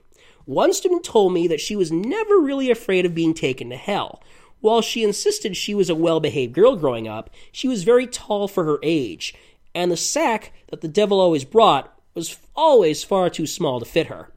One 0.47 0.71
student 0.71 1.03
told 1.03 1.33
me 1.33 1.45
that 1.49 1.59
she 1.59 1.75
was 1.75 1.91
never 1.91 2.39
really 2.39 2.71
afraid 2.71 3.05
of 3.05 3.13
being 3.13 3.33
taken 3.33 3.69
to 3.69 3.75
hell. 3.75 4.23
While 4.61 4.81
she 4.81 5.03
insisted 5.03 5.57
she 5.57 5.75
was 5.75 5.89
a 5.89 5.95
well 5.95 6.21
behaved 6.21 6.53
girl 6.53 6.77
growing 6.77 7.05
up, 7.05 7.29
she 7.51 7.67
was 7.67 7.83
very 7.83 8.07
tall 8.07 8.47
for 8.47 8.63
her 8.63 8.79
age, 8.81 9.35
and 9.75 9.91
the 9.91 9.97
sack 9.97 10.53
that 10.67 10.79
the 10.79 10.87
devil 10.87 11.19
always 11.19 11.43
brought 11.43 11.93
was 12.15 12.37
always 12.55 13.03
far 13.03 13.29
too 13.29 13.45
small 13.45 13.81
to 13.81 13.85
fit 13.85 14.07
her. 14.07 14.31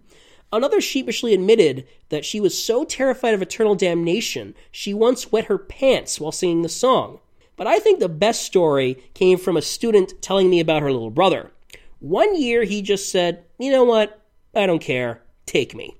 Another 0.52 0.80
sheepishly 0.80 1.32
admitted 1.32 1.86
that 2.08 2.24
she 2.24 2.40
was 2.40 2.60
so 2.60 2.82
terrified 2.84 3.32
of 3.32 3.40
eternal 3.40 3.76
damnation, 3.76 4.56
she 4.72 4.92
once 4.92 5.30
wet 5.30 5.44
her 5.44 5.58
pants 5.58 6.18
while 6.18 6.32
singing 6.32 6.62
the 6.62 6.68
song. 6.68 7.20
But 7.54 7.68
I 7.68 7.78
think 7.78 8.00
the 8.00 8.08
best 8.08 8.42
story 8.42 9.00
came 9.14 9.38
from 9.38 9.56
a 9.56 9.62
student 9.62 10.20
telling 10.20 10.50
me 10.50 10.58
about 10.58 10.82
her 10.82 10.90
little 10.90 11.10
brother. 11.10 11.52
One 12.00 12.34
year 12.34 12.64
he 12.64 12.82
just 12.82 13.12
said, 13.12 13.44
You 13.60 13.70
know 13.70 13.84
what? 13.84 14.20
I 14.56 14.66
don't 14.66 14.82
care. 14.82 15.22
Take 15.46 15.72
me. 15.72 15.99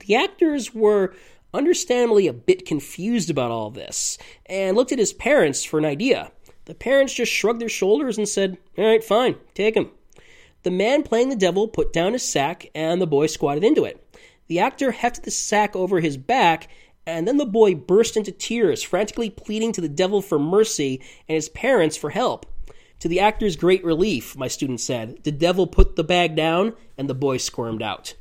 The 0.00 0.16
actors 0.16 0.74
were 0.74 1.14
understandably 1.52 2.26
a 2.26 2.32
bit 2.32 2.66
confused 2.66 3.30
about 3.30 3.50
all 3.50 3.70
this 3.70 4.18
and 4.46 4.76
looked 4.76 4.92
at 4.92 4.98
his 4.98 5.12
parents 5.12 5.64
for 5.64 5.78
an 5.78 5.84
idea. 5.84 6.32
The 6.66 6.74
parents 6.74 7.14
just 7.14 7.32
shrugged 7.32 7.60
their 7.60 7.68
shoulders 7.68 8.18
and 8.18 8.28
said, 8.28 8.58
All 8.78 8.84
right, 8.84 9.02
fine, 9.02 9.36
take 9.54 9.76
him. 9.76 9.90
The 10.62 10.70
man 10.70 11.02
playing 11.02 11.30
the 11.30 11.36
devil 11.36 11.68
put 11.68 11.92
down 11.92 12.12
his 12.12 12.22
sack 12.22 12.70
and 12.74 13.00
the 13.00 13.06
boy 13.06 13.26
squatted 13.26 13.64
into 13.64 13.84
it. 13.84 14.06
The 14.46 14.58
actor 14.58 14.92
hefted 14.92 15.24
the 15.24 15.30
sack 15.30 15.74
over 15.74 16.00
his 16.00 16.16
back 16.16 16.68
and 17.06 17.26
then 17.26 17.38
the 17.38 17.46
boy 17.46 17.74
burst 17.74 18.16
into 18.16 18.30
tears, 18.30 18.82
frantically 18.82 19.30
pleading 19.30 19.72
to 19.72 19.80
the 19.80 19.88
devil 19.88 20.20
for 20.20 20.38
mercy 20.38 21.00
and 21.28 21.34
his 21.34 21.48
parents 21.48 21.96
for 21.96 22.10
help. 22.10 22.46
To 23.00 23.08
the 23.08 23.20
actor's 23.20 23.56
great 23.56 23.82
relief, 23.82 24.36
my 24.36 24.48
student 24.48 24.80
said, 24.80 25.24
the 25.24 25.32
devil 25.32 25.66
put 25.66 25.96
the 25.96 26.04
bag 26.04 26.36
down 26.36 26.74
and 26.98 27.08
the 27.08 27.14
boy 27.14 27.38
squirmed 27.38 27.82
out. 27.82 28.14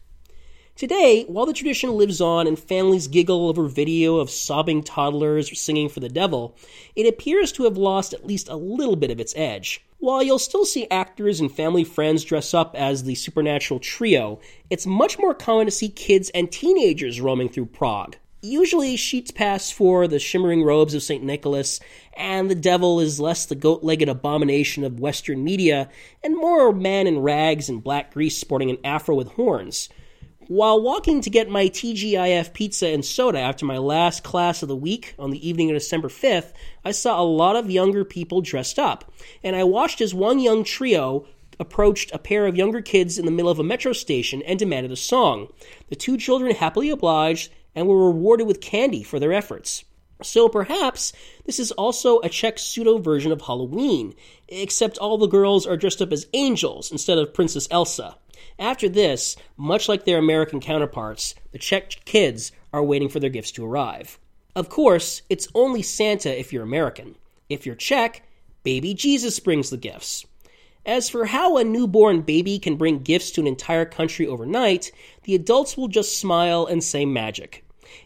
Today, 0.79 1.25
while 1.27 1.45
the 1.45 1.51
tradition 1.51 1.97
lives 1.97 2.21
on 2.21 2.47
and 2.47 2.57
families 2.57 3.09
giggle 3.09 3.49
over 3.49 3.67
video 3.67 4.15
of 4.15 4.29
sobbing 4.29 4.81
toddlers 4.81 5.59
singing 5.59 5.89
for 5.89 5.99
the 5.99 6.07
devil, 6.07 6.55
it 6.95 7.05
appears 7.05 7.51
to 7.51 7.65
have 7.65 7.75
lost 7.75 8.13
at 8.13 8.25
least 8.25 8.47
a 8.47 8.55
little 8.55 8.95
bit 8.95 9.11
of 9.11 9.19
its 9.19 9.33
edge. 9.35 9.83
While 9.97 10.23
you'll 10.23 10.39
still 10.39 10.63
see 10.63 10.87
actors 10.89 11.41
and 11.41 11.51
family 11.51 11.83
friends 11.83 12.23
dress 12.23 12.53
up 12.53 12.77
as 12.77 13.03
the 13.03 13.15
supernatural 13.15 13.81
trio, 13.81 14.39
it's 14.69 14.87
much 14.87 15.19
more 15.19 15.33
common 15.33 15.65
to 15.65 15.71
see 15.71 15.89
kids 15.89 16.29
and 16.29 16.49
teenagers 16.49 17.19
roaming 17.19 17.49
through 17.49 17.65
Prague. 17.65 18.15
Usually, 18.41 18.95
sheets 18.95 19.31
pass 19.31 19.69
for 19.69 20.07
the 20.07 20.17
shimmering 20.17 20.63
robes 20.63 20.93
of 20.93 21.03
St. 21.03 21.21
Nicholas, 21.21 21.81
and 22.13 22.49
the 22.49 22.55
devil 22.55 23.01
is 23.01 23.19
less 23.19 23.45
the 23.45 23.53
goat 23.53 23.83
legged 23.83 24.07
abomination 24.07 24.85
of 24.85 25.01
Western 25.01 25.43
media 25.43 25.89
and 26.23 26.37
more 26.37 26.69
a 26.69 26.73
man 26.73 27.05
in 27.05 27.19
rags 27.19 27.67
and 27.67 27.83
black 27.83 28.13
grease 28.13 28.37
sporting 28.37 28.69
an 28.69 28.77
afro 28.85 29.13
with 29.13 29.33
horns. 29.33 29.89
While 30.49 30.81
walking 30.81 31.21
to 31.21 31.29
get 31.29 31.47
my 31.47 31.69
TGIF 31.69 32.53
pizza 32.53 32.87
and 32.87 33.05
soda 33.05 33.39
after 33.39 33.67
my 33.67 33.77
last 33.77 34.23
class 34.23 34.63
of 34.63 34.67
the 34.67 34.75
week 34.75 35.13
on 35.19 35.29
the 35.29 35.47
evening 35.47 35.69
of 35.69 35.75
December 35.75 36.07
5th, 36.07 36.53
I 36.83 36.89
saw 36.89 37.21
a 37.21 37.23
lot 37.23 37.55
of 37.55 37.69
younger 37.69 38.03
people 38.03 38.41
dressed 38.41 38.79
up, 38.79 39.13
and 39.43 39.55
I 39.55 39.63
watched 39.63 40.01
as 40.01 40.11
one 40.11 40.39
young 40.39 40.63
trio 40.63 41.27
approached 41.59 42.11
a 42.15 42.17
pair 42.17 42.47
of 42.47 42.57
younger 42.57 42.81
kids 42.81 43.19
in 43.19 43.25
the 43.25 43.31
middle 43.31 43.51
of 43.51 43.59
a 43.59 43.63
metro 43.63 43.93
station 43.93 44.41
and 44.41 44.57
demanded 44.57 44.91
a 44.91 44.95
song. 44.95 45.53
The 45.89 45.95
two 45.95 46.17
children 46.17 46.55
happily 46.55 46.89
obliged 46.89 47.51
and 47.75 47.87
were 47.87 48.07
rewarded 48.07 48.47
with 48.47 48.59
candy 48.59 49.03
for 49.03 49.19
their 49.19 49.33
efforts. 49.33 49.85
So 50.23 50.49
perhaps 50.49 51.13
this 51.45 51.59
is 51.59 51.71
also 51.73 52.21
a 52.21 52.29
Czech 52.29 52.57
pseudo 52.57 52.97
version 52.97 53.31
of 53.31 53.43
Halloween, 53.43 54.15
except 54.47 54.97
all 54.97 55.19
the 55.19 55.27
girls 55.27 55.67
are 55.67 55.77
dressed 55.77 56.01
up 56.01 56.11
as 56.11 56.25
angels 56.33 56.91
instead 56.91 57.19
of 57.19 57.35
Princess 57.35 57.67
Elsa. 57.69 58.17
After 58.59 58.89
this, 58.89 59.37
much 59.55 59.87
like 59.87 60.03
their 60.03 60.17
American 60.17 60.59
counterparts, 60.59 61.33
the 61.53 61.57
Czech 61.57 62.03
kids 62.03 62.51
are 62.73 62.83
waiting 62.83 63.07
for 63.07 63.21
their 63.21 63.29
gifts 63.29 63.51
to 63.51 63.65
arrive. 63.65 64.19
Of 64.53 64.67
course, 64.67 65.21
it's 65.29 65.47
only 65.55 65.81
Santa 65.81 66.37
if 66.37 66.51
you're 66.51 66.63
American. 66.63 67.15
If 67.47 67.65
you're 67.65 67.75
Czech, 67.75 68.27
baby 68.63 68.93
Jesus 68.93 69.39
brings 69.39 69.69
the 69.69 69.77
gifts. 69.77 70.25
As 70.85 71.09
for 71.09 71.25
how 71.25 71.55
a 71.55 71.63
newborn 71.63 72.21
baby 72.21 72.59
can 72.59 72.75
bring 72.75 72.99
gifts 72.99 73.31
to 73.31 73.41
an 73.41 73.47
entire 73.47 73.85
country 73.85 74.27
overnight, 74.27 74.91
the 75.23 75.35
adults 75.35 75.77
will 75.77 75.87
just 75.87 76.19
smile 76.19 76.65
and 76.65 76.83
say 76.83 77.05
magic. 77.05 77.63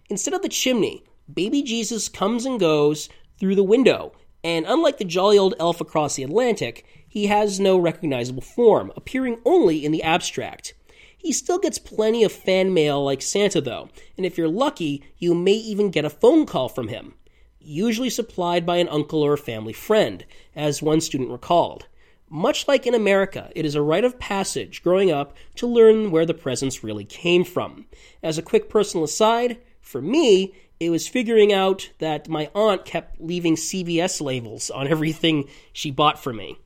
Instead 0.07 0.35
of 0.35 0.43
the 0.43 0.49
chimney, 0.49 1.03
baby 1.33 1.63
Jesus 1.63 2.09
comes 2.09 2.45
and 2.45 2.59
goes 2.59 3.09
through 3.39 3.55
the 3.55 3.63
window, 3.63 4.13
and 4.43 4.65
unlike 4.67 4.99
the 4.99 5.05
jolly 5.05 5.37
old 5.37 5.55
elf 5.59 5.81
across 5.81 6.15
the 6.15 6.23
Atlantic, 6.23 6.85
he 7.13 7.27
has 7.27 7.59
no 7.59 7.77
recognizable 7.77 8.41
form, 8.41 8.91
appearing 8.95 9.37
only 9.45 9.85
in 9.85 9.91
the 9.91 10.01
abstract. 10.01 10.73
He 11.15 11.31
still 11.31 11.59
gets 11.59 11.77
plenty 11.77 12.23
of 12.23 12.31
fan 12.31 12.73
mail 12.73 13.05
like 13.05 13.21
Santa, 13.21 13.61
though, 13.61 13.89
and 14.17 14.25
if 14.25 14.35
you're 14.35 14.47
lucky, 14.47 15.03
you 15.19 15.35
may 15.35 15.53
even 15.53 15.91
get 15.91 16.05
a 16.05 16.09
phone 16.09 16.47
call 16.47 16.69
from 16.69 16.87
him, 16.87 17.13
usually 17.59 18.09
supplied 18.09 18.65
by 18.65 18.77
an 18.77 18.89
uncle 18.89 19.21
or 19.21 19.33
a 19.33 19.37
family 19.37 19.73
friend, 19.73 20.25
as 20.55 20.81
one 20.81 20.99
student 20.99 21.29
recalled. 21.29 21.85
Much 22.31 22.67
like 22.67 22.87
in 22.87 22.95
America, 22.95 23.51
it 23.55 23.63
is 23.63 23.75
a 23.75 23.81
rite 23.83 24.05
of 24.05 24.17
passage 24.17 24.81
growing 24.81 25.11
up 25.11 25.37
to 25.53 25.67
learn 25.67 26.09
where 26.09 26.25
the 26.25 26.33
presents 26.33 26.83
really 26.83 27.05
came 27.05 27.43
from. 27.43 27.85
As 28.23 28.39
a 28.39 28.41
quick 28.41 28.71
personal 28.71 29.03
aside, 29.03 29.59
for 29.81 30.01
me, 30.01 30.55
it 30.79 30.89
was 30.89 31.07
figuring 31.07 31.53
out 31.53 31.91
that 31.99 32.27
my 32.27 32.49
aunt 32.55 32.85
kept 32.85 33.21
leaving 33.21 33.55
CVS 33.55 34.19
labels 34.19 34.71
on 34.71 34.87
everything 34.87 35.47
she 35.73 35.91
bought 35.91 36.17
for 36.17 36.33
me. 36.33 36.57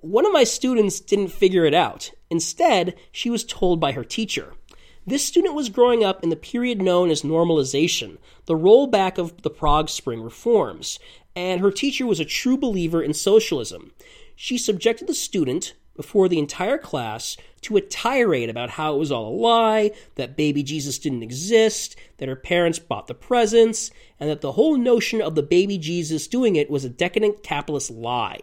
One 0.00 0.24
of 0.24 0.32
my 0.32 0.44
students 0.44 1.00
didn't 1.00 1.32
figure 1.32 1.64
it 1.64 1.74
out. 1.74 2.12
Instead, 2.30 2.94
she 3.10 3.30
was 3.30 3.42
told 3.42 3.80
by 3.80 3.90
her 3.92 4.04
teacher. 4.04 4.54
This 5.04 5.24
student 5.24 5.56
was 5.56 5.70
growing 5.70 6.04
up 6.04 6.22
in 6.22 6.28
the 6.28 6.36
period 6.36 6.80
known 6.80 7.10
as 7.10 7.22
normalization, 7.22 8.18
the 8.46 8.54
rollback 8.54 9.18
of 9.18 9.42
the 9.42 9.50
Prague 9.50 9.88
Spring 9.88 10.22
reforms, 10.22 11.00
and 11.34 11.60
her 11.60 11.72
teacher 11.72 12.06
was 12.06 12.20
a 12.20 12.24
true 12.24 12.56
believer 12.56 13.02
in 13.02 13.12
socialism. 13.12 13.90
She 14.36 14.56
subjected 14.56 15.08
the 15.08 15.14
student, 15.14 15.74
before 15.96 16.28
the 16.28 16.38
entire 16.38 16.78
class, 16.78 17.36
to 17.62 17.76
a 17.76 17.80
tirade 17.80 18.48
about 18.48 18.70
how 18.70 18.94
it 18.94 18.98
was 18.98 19.10
all 19.10 19.34
a 19.34 19.34
lie, 19.34 19.90
that 20.14 20.36
baby 20.36 20.62
Jesus 20.62 21.00
didn't 21.00 21.24
exist, 21.24 21.96
that 22.18 22.28
her 22.28 22.36
parents 22.36 22.78
bought 22.78 23.08
the 23.08 23.14
presents, 23.14 23.90
and 24.20 24.30
that 24.30 24.42
the 24.42 24.52
whole 24.52 24.76
notion 24.76 25.20
of 25.20 25.34
the 25.34 25.42
baby 25.42 25.76
Jesus 25.76 26.28
doing 26.28 26.54
it 26.54 26.70
was 26.70 26.84
a 26.84 26.88
decadent 26.88 27.42
capitalist 27.42 27.90
lie. 27.90 28.38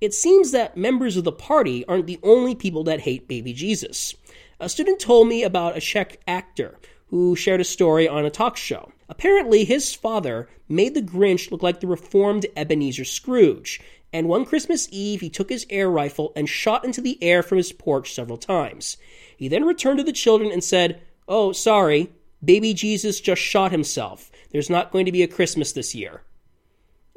It 0.00 0.14
seems 0.14 0.52
that 0.52 0.78
members 0.78 1.18
of 1.18 1.24
the 1.24 1.32
party 1.32 1.84
aren't 1.84 2.06
the 2.06 2.20
only 2.22 2.54
people 2.54 2.84
that 2.84 3.00
hate 3.00 3.28
baby 3.28 3.52
Jesus. 3.52 4.14
A 4.58 4.66
student 4.66 4.98
told 4.98 5.28
me 5.28 5.42
about 5.42 5.76
a 5.76 5.80
Czech 5.80 6.20
actor 6.26 6.78
who 7.08 7.36
shared 7.36 7.60
a 7.60 7.64
story 7.64 8.08
on 8.08 8.24
a 8.24 8.30
talk 8.30 8.56
show. 8.56 8.92
Apparently, 9.10 9.64
his 9.64 9.94
father 9.94 10.48
made 10.70 10.94
the 10.94 11.02
Grinch 11.02 11.50
look 11.50 11.62
like 11.62 11.80
the 11.80 11.86
reformed 11.86 12.46
Ebenezer 12.56 13.04
Scrooge, 13.04 13.78
and 14.10 14.26
one 14.26 14.46
Christmas 14.46 14.88
Eve 14.90 15.20
he 15.20 15.28
took 15.28 15.50
his 15.50 15.66
air 15.68 15.90
rifle 15.90 16.32
and 16.34 16.48
shot 16.48 16.82
into 16.82 17.02
the 17.02 17.22
air 17.22 17.42
from 17.42 17.58
his 17.58 17.72
porch 17.72 18.14
several 18.14 18.38
times. 18.38 18.96
He 19.36 19.48
then 19.48 19.64
returned 19.64 19.98
to 19.98 20.04
the 20.04 20.12
children 20.12 20.50
and 20.50 20.64
said, 20.64 21.02
Oh, 21.28 21.52
sorry, 21.52 22.10
baby 22.42 22.72
Jesus 22.72 23.20
just 23.20 23.42
shot 23.42 23.70
himself. 23.70 24.30
There's 24.50 24.70
not 24.70 24.92
going 24.92 25.04
to 25.04 25.12
be 25.12 25.22
a 25.22 25.28
Christmas 25.28 25.72
this 25.72 25.94
year 25.94 26.22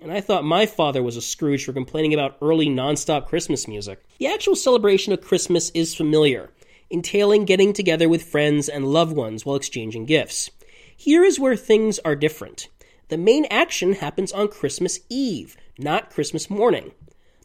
and 0.01 0.11
I 0.11 0.21
thought 0.21 0.43
my 0.43 0.65
father 0.65 1.01
was 1.01 1.17
a 1.17 1.21
Scrooge 1.21 1.65
for 1.65 1.73
complaining 1.73 2.13
about 2.13 2.37
early 2.41 2.67
nonstop 2.67 3.27
Christmas 3.27 3.67
music. 3.67 4.03
The 4.19 4.27
actual 4.27 4.55
celebration 4.55 5.13
of 5.13 5.21
Christmas 5.21 5.69
is 5.71 5.95
familiar, 5.95 6.51
entailing 6.89 7.45
getting 7.45 7.73
together 7.73 8.09
with 8.09 8.23
friends 8.23 8.67
and 8.67 8.91
loved 8.91 9.15
ones 9.15 9.45
while 9.45 9.55
exchanging 9.55 10.05
gifts. 10.05 10.49
Here 10.95 11.23
is 11.23 11.39
where 11.39 11.55
things 11.55 11.99
are 11.99 12.15
different. 12.15 12.67
The 13.09 13.17
main 13.17 13.45
action 13.45 13.93
happens 13.93 14.31
on 14.31 14.47
Christmas 14.47 14.99
Eve, 15.09 15.57
not 15.77 16.09
Christmas 16.09 16.49
morning. 16.49 16.91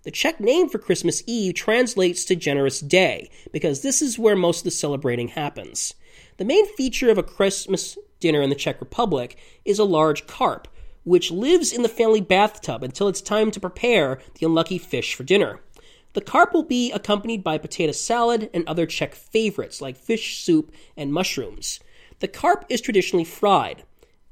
The 0.05 0.11
Czech 0.11 0.41
name 0.41 0.69
for 0.69 0.79
Christmas 0.79 1.23
Eve 1.27 1.55
translates 1.55 2.25
to 2.25 2.37
Generous 2.37 2.81
Day, 2.81 3.31
because 3.53 3.83
this 3.83 4.01
is 4.01 4.19
where 4.19 4.37
most 4.37 4.61
of 4.61 4.65
the 4.65 4.71
celebrating 4.71 5.29
happens. 5.29 5.95
The 6.39 6.45
main 6.45 6.67
feature 6.75 7.11
of 7.11 7.19
a 7.19 7.23
Christmas 7.23 7.99
dinner 8.21 8.41
in 8.41 8.49
the 8.49 8.57
Czech 8.57 8.81
Republic 8.81 9.37
is 9.65 9.79
a 9.79 9.85
large 9.85 10.27
carp, 10.27 10.69
which 11.09 11.31
lives 11.31 11.73
in 11.73 11.83
the 11.83 11.89
family 11.89 12.21
bathtub 12.21 12.83
until 12.83 13.09
it's 13.09 13.23
time 13.23 13.51
to 13.51 13.59
prepare 13.59 14.19
the 14.35 14.45
unlucky 14.45 14.77
fish 14.77 15.15
for 15.15 15.25
dinner. 15.25 15.59
The 16.13 16.21
carp 16.21 16.53
will 16.53 16.63
be 16.63 16.93
accompanied 16.93 17.43
by 17.43 17.57
potato 17.57 17.93
salad 17.93 18.51
and 18.53 18.67
other 18.67 18.85
Czech 18.85 19.15
favorites 19.15 19.81
like 19.81 19.97
fish 19.97 20.45
soup 20.45 20.71
and 20.97 21.13
mushrooms. 21.13 21.81
The 22.21 22.29
carp 22.29 22.67
is 22.69 22.83
traditionally 22.83 23.25
fried. 23.25 23.85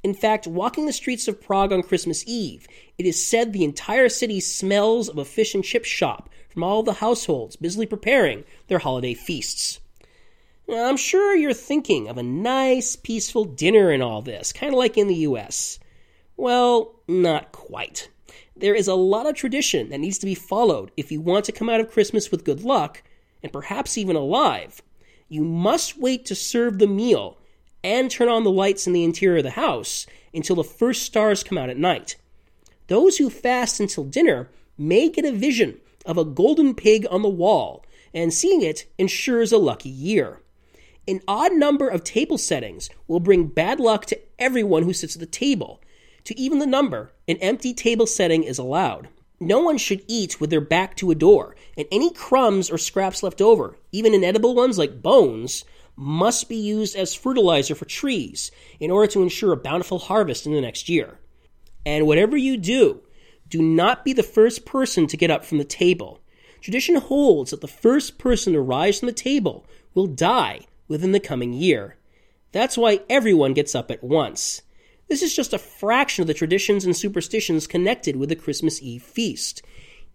In 0.02 0.12
fact, 0.12 0.46
walking 0.46 0.84
the 0.84 0.92
streets 0.92 1.26
of 1.28 1.40
Prague 1.40 1.72
on 1.72 1.82
Christmas 1.82 2.22
Eve, 2.26 2.68
it 2.98 3.06
is 3.06 3.24
said 3.24 3.52
the 3.52 3.64
entire 3.64 4.10
city 4.10 4.38
smells 4.38 5.08
of 5.08 5.16
a 5.16 5.24
fish 5.24 5.54
and 5.54 5.64
chip 5.64 5.84
shop 5.84 6.28
from 6.50 6.62
all 6.62 6.82
the 6.82 6.94
households 6.94 7.56
busily 7.56 7.86
preparing 7.86 8.44
their 8.68 8.80
holiday 8.80 9.14
feasts. 9.14 9.80
Now, 10.68 10.88
I'm 10.88 10.96
sure 10.96 11.34
you're 11.34 11.54
thinking 11.54 12.08
of 12.08 12.18
a 12.18 12.22
nice, 12.22 12.96
peaceful 12.96 13.44
dinner 13.44 13.90
and 13.90 14.02
all 14.02 14.20
this, 14.20 14.52
kind 14.52 14.72
of 14.74 14.78
like 14.78 14.98
in 14.98 15.06
the 15.06 15.24
US. 15.30 15.78
Well, 16.36 16.96
not 17.08 17.52
quite. 17.52 18.10
There 18.54 18.74
is 18.74 18.88
a 18.88 18.94
lot 18.94 19.26
of 19.26 19.34
tradition 19.34 19.88
that 19.90 19.98
needs 19.98 20.18
to 20.18 20.26
be 20.26 20.34
followed 20.34 20.90
if 20.96 21.10
you 21.10 21.20
want 21.20 21.44
to 21.46 21.52
come 21.52 21.68
out 21.68 21.80
of 21.80 21.90
Christmas 21.90 22.30
with 22.30 22.44
good 22.44 22.62
luck, 22.62 23.02
and 23.42 23.52
perhaps 23.52 23.96
even 23.96 24.16
alive. 24.16 24.82
You 25.28 25.44
must 25.44 25.98
wait 25.98 26.24
to 26.26 26.34
serve 26.34 26.78
the 26.78 26.86
meal 26.86 27.38
and 27.82 28.10
turn 28.10 28.28
on 28.28 28.44
the 28.44 28.50
lights 28.50 28.86
in 28.86 28.92
the 28.92 29.04
interior 29.04 29.38
of 29.38 29.44
the 29.44 29.50
house, 29.50 30.06
until 30.34 30.56
the 30.56 30.64
first 30.64 31.02
stars 31.02 31.42
come 31.42 31.56
out 31.56 31.70
at 31.70 31.78
night. 31.78 32.16
Those 32.88 33.16
who 33.16 33.30
fast 33.30 33.80
until 33.80 34.04
dinner 34.04 34.48
may 34.76 35.08
get 35.08 35.24
a 35.24 35.32
vision 35.32 35.80
of 36.04 36.18
a 36.18 36.24
golden 36.24 36.74
pig 36.74 37.06
on 37.10 37.22
the 37.22 37.28
wall, 37.28 37.84
and 38.12 38.32
seeing 38.32 38.62
it 38.62 38.86
ensures 38.98 39.52
a 39.52 39.58
lucky 39.58 39.88
year. 39.88 40.40
An 41.08 41.20
odd 41.28 41.52
number 41.54 41.88
of 41.88 42.04
table 42.04 42.38
settings 42.38 42.90
will 43.06 43.20
bring 43.20 43.46
bad 43.46 43.80
luck 43.80 44.06
to 44.06 44.20
everyone 44.38 44.82
who 44.82 44.92
sits 44.92 45.14
at 45.14 45.20
the 45.20 45.26
table. 45.26 45.80
To 46.26 46.36
even 46.38 46.58
the 46.58 46.66
number, 46.66 47.12
an 47.28 47.36
empty 47.36 47.72
table 47.72 48.06
setting 48.06 48.42
is 48.42 48.58
allowed. 48.58 49.08
No 49.38 49.60
one 49.60 49.78
should 49.78 50.02
eat 50.08 50.40
with 50.40 50.50
their 50.50 50.60
back 50.60 50.96
to 50.96 51.12
a 51.12 51.14
door, 51.14 51.54
and 51.76 51.86
any 51.92 52.12
crumbs 52.12 52.68
or 52.68 52.78
scraps 52.78 53.22
left 53.22 53.40
over, 53.40 53.78
even 53.92 54.12
inedible 54.12 54.52
ones 54.56 54.76
like 54.76 55.02
bones, 55.02 55.64
must 55.94 56.48
be 56.48 56.56
used 56.56 56.96
as 56.96 57.14
fertilizer 57.14 57.76
for 57.76 57.84
trees 57.84 58.50
in 58.80 58.90
order 58.90 59.06
to 59.12 59.22
ensure 59.22 59.52
a 59.52 59.56
bountiful 59.56 60.00
harvest 60.00 60.46
in 60.46 60.52
the 60.52 60.60
next 60.60 60.88
year. 60.88 61.20
And 61.84 62.08
whatever 62.08 62.36
you 62.36 62.56
do, 62.56 63.02
do 63.48 63.62
not 63.62 64.04
be 64.04 64.12
the 64.12 64.24
first 64.24 64.66
person 64.66 65.06
to 65.06 65.16
get 65.16 65.30
up 65.30 65.44
from 65.44 65.58
the 65.58 65.64
table. 65.64 66.20
Tradition 66.60 66.96
holds 66.96 67.52
that 67.52 67.60
the 67.60 67.68
first 67.68 68.18
person 68.18 68.52
to 68.52 68.60
rise 68.60 68.98
from 68.98 69.06
the 69.06 69.12
table 69.12 69.64
will 69.94 70.08
die 70.08 70.62
within 70.88 71.12
the 71.12 71.20
coming 71.20 71.52
year. 71.52 71.98
That's 72.50 72.76
why 72.76 73.02
everyone 73.08 73.54
gets 73.54 73.76
up 73.76 73.92
at 73.92 74.02
once. 74.02 74.62
This 75.08 75.22
is 75.22 75.36
just 75.36 75.52
a 75.52 75.58
fraction 75.58 76.22
of 76.22 76.26
the 76.26 76.34
traditions 76.34 76.84
and 76.84 76.96
superstitions 76.96 77.68
connected 77.68 78.16
with 78.16 78.28
the 78.28 78.36
Christmas 78.36 78.82
Eve 78.82 79.02
feast. 79.02 79.62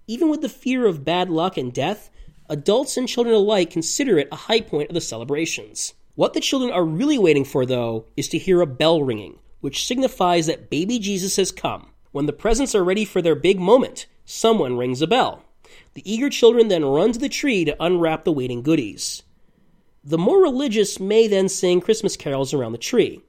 Even 0.05 0.29
with 0.29 0.41
the 0.41 0.49
fear 0.49 0.85
of 0.85 1.05
bad 1.05 1.29
luck 1.29 1.57
and 1.57 1.71
death, 1.71 2.09
adults 2.49 2.97
and 2.97 3.07
children 3.07 3.33
alike 3.33 3.69
consider 3.69 4.17
it 4.17 4.27
a 4.31 4.35
high 4.35 4.59
point 4.59 4.89
of 4.89 4.93
the 4.93 5.01
celebrations. 5.01 5.93
What 6.15 6.33
the 6.33 6.41
children 6.41 6.71
are 6.71 6.83
really 6.83 7.17
waiting 7.17 7.45
for, 7.45 7.65
though, 7.65 8.05
is 8.17 8.27
to 8.29 8.37
hear 8.37 8.59
a 8.59 8.67
bell 8.67 9.01
ringing, 9.01 9.39
which 9.61 9.87
signifies 9.87 10.47
that 10.47 10.69
baby 10.69 10.99
Jesus 10.99 11.37
has 11.37 11.53
come. 11.53 11.91
When 12.11 12.25
the 12.25 12.33
presents 12.33 12.75
are 12.75 12.83
ready 12.83 13.05
for 13.05 13.21
their 13.21 13.35
big 13.35 13.59
moment, 13.59 14.07
someone 14.25 14.75
rings 14.75 15.01
a 15.01 15.07
bell. 15.07 15.45
The 15.93 16.11
eager 16.11 16.29
children 16.29 16.67
then 16.67 16.83
run 16.83 17.13
to 17.13 17.19
the 17.19 17.29
tree 17.29 17.63
to 17.63 17.81
unwrap 17.81 18.25
the 18.25 18.33
waiting 18.33 18.61
goodies. 18.61 19.23
The 20.03 20.17
more 20.17 20.41
religious 20.41 20.99
may 20.99 21.27
then 21.27 21.47
sing 21.47 21.79
Christmas 21.79 22.17
carols 22.17 22.53
around 22.53 22.73
the 22.73 22.77
tree. 22.77 23.21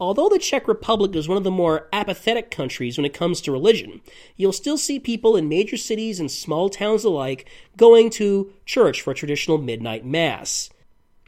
Although 0.00 0.28
the 0.28 0.40
Czech 0.40 0.66
Republic 0.66 1.14
is 1.14 1.28
one 1.28 1.38
of 1.38 1.44
the 1.44 1.50
more 1.50 1.88
apathetic 1.92 2.50
countries 2.50 2.98
when 2.98 3.04
it 3.04 3.14
comes 3.14 3.40
to 3.40 3.52
religion, 3.52 4.00
you'll 4.36 4.52
still 4.52 4.76
see 4.76 4.98
people 4.98 5.36
in 5.36 5.48
major 5.48 5.76
cities 5.76 6.18
and 6.18 6.30
small 6.30 6.68
towns 6.68 7.04
alike 7.04 7.48
going 7.76 8.10
to 8.10 8.52
church 8.66 9.02
for 9.02 9.12
a 9.12 9.14
traditional 9.14 9.56
midnight 9.56 10.04
mass. 10.04 10.68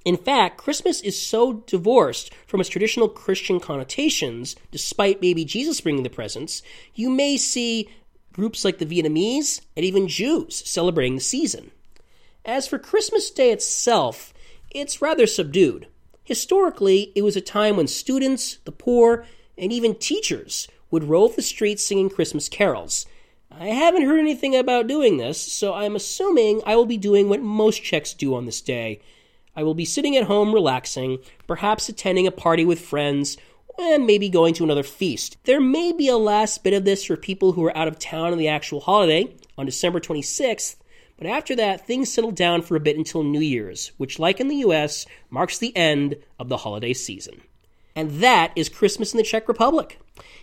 In 0.04 0.16
fact, 0.16 0.58
Christmas 0.58 1.00
is 1.00 1.20
so 1.20 1.64
divorced 1.66 2.32
from 2.46 2.60
its 2.60 2.68
traditional 2.68 3.08
Christian 3.08 3.60
connotations, 3.60 4.56
despite 4.70 5.20
baby 5.20 5.44
Jesus 5.44 5.80
bringing 5.80 6.02
the 6.02 6.10
presents, 6.10 6.62
you 6.94 7.08
may 7.08 7.36
see 7.36 7.88
groups 8.32 8.64
like 8.64 8.78
the 8.78 8.86
Vietnamese 8.86 9.60
and 9.76 9.84
even 9.84 10.08
Jews 10.08 10.62
celebrating 10.68 11.14
the 11.14 11.20
season. 11.20 11.70
As 12.44 12.68
for 12.68 12.78
Christmas 12.78 13.30
Day 13.30 13.50
itself, 13.50 14.32
it's 14.70 15.02
rather 15.02 15.26
subdued. 15.26 15.88
Historically, 16.26 17.12
it 17.14 17.22
was 17.22 17.36
a 17.36 17.40
time 17.40 17.76
when 17.76 17.86
students, 17.86 18.58
the 18.64 18.72
poor, 18.72 19.24
and 19.56 19.72
even 19.72 19.94
teachers 19.94 20.66
would 20.90 21.04
rove 21.04 21.36
the 21.36 21.40
streets 21.40 21.86
singing 21.86 22.10
Christmas 22.10 22.48
carols. 22.48 23.06
I 23.48 23.68
haven't 23.68 24.06
heard 24.06 24.18
anything 24.18 24.56
about 24.56 24.88
doing 24.88 25.18
this, 25.18 25.40
so 25.40 25.72
I'm 25.72 25.94
assuming 25.94 26.62
I 26.66 26.74
will 26.74 26.84
be 26.84 26.96
doing 26.96 27.28
what 27.28 27.42
most 27.42 27.84
Czechs 27.84 28.12
do 28.12 28.34
on 28.34 28.44
this 28.44 28.60
day. 28.60 29.00
I 29.54 29.62
will 29.62 29.74
be 29.74 29.84
sitting 29.84 30.16
at 30.16 30.24
home 30.24 30.52
relaxing, 30.52 31.18
perhaps 31.46 31.88
attending 31.88 32.26
a 32.26 32.32
party 32.32 32.64
with 32.64 32.80
friends, 32.80 33.36
and 33.78 34.04
maybe 34.04 34.28
going 34.28 34.52
to 34.54 34.64
another 34.64 34.82
feast. 34.82 35.36
There 35.44 35.60
may 35.60 35.92
be 35.92 36.08
a 36.08 36.16
last 36.16 36.64
bit 36.64 36.74
of 36.74 36.84
this 36.84 37.04
for 37.04 37.16
people 37.16 37.52
who 37.52 37.64
are 37.66 37.76
out 37.76 37.86
of 37.86 38.00
town 38.00 38.32
on 38.32 38.38
the 38.38 38.48
actual 38.48 38.80
holiday 38.80 39.32
on 39.56 39.64
December 39.64 40.00
26th, 40.00 40.74
but 41.16 41.26
after 41.26 41.56
that, 41.56 41.86
things 41.86 42.12
settle 42.12 42.30
down 42.30 42.62
for 42.62 42.76
a 42.76 42.80
bit 42.80 42.96
until 42.96 43.22
New 43.22 43.40
Year's, 43.40 43.92
which, 43.96 44.18
like 44.18 44.40
in 44.40 44.48
the 44.48 44.56
US, 44.56 45.06
marks 45.30 45.58
the 45.58 45.76
end 45.76 46.16
of 46.38 46.48
the 46.48 46.58
holiday 46.58 46.92
season. 46.92 47.40
And 47.94 48.10
that 48.20 48.52
is 48.54 48.68
Christmas 48.68 49.14
in 49.14 49.16
the 49.16 49.22
Czech 49.22 49.48
Republic. 49.48 49.98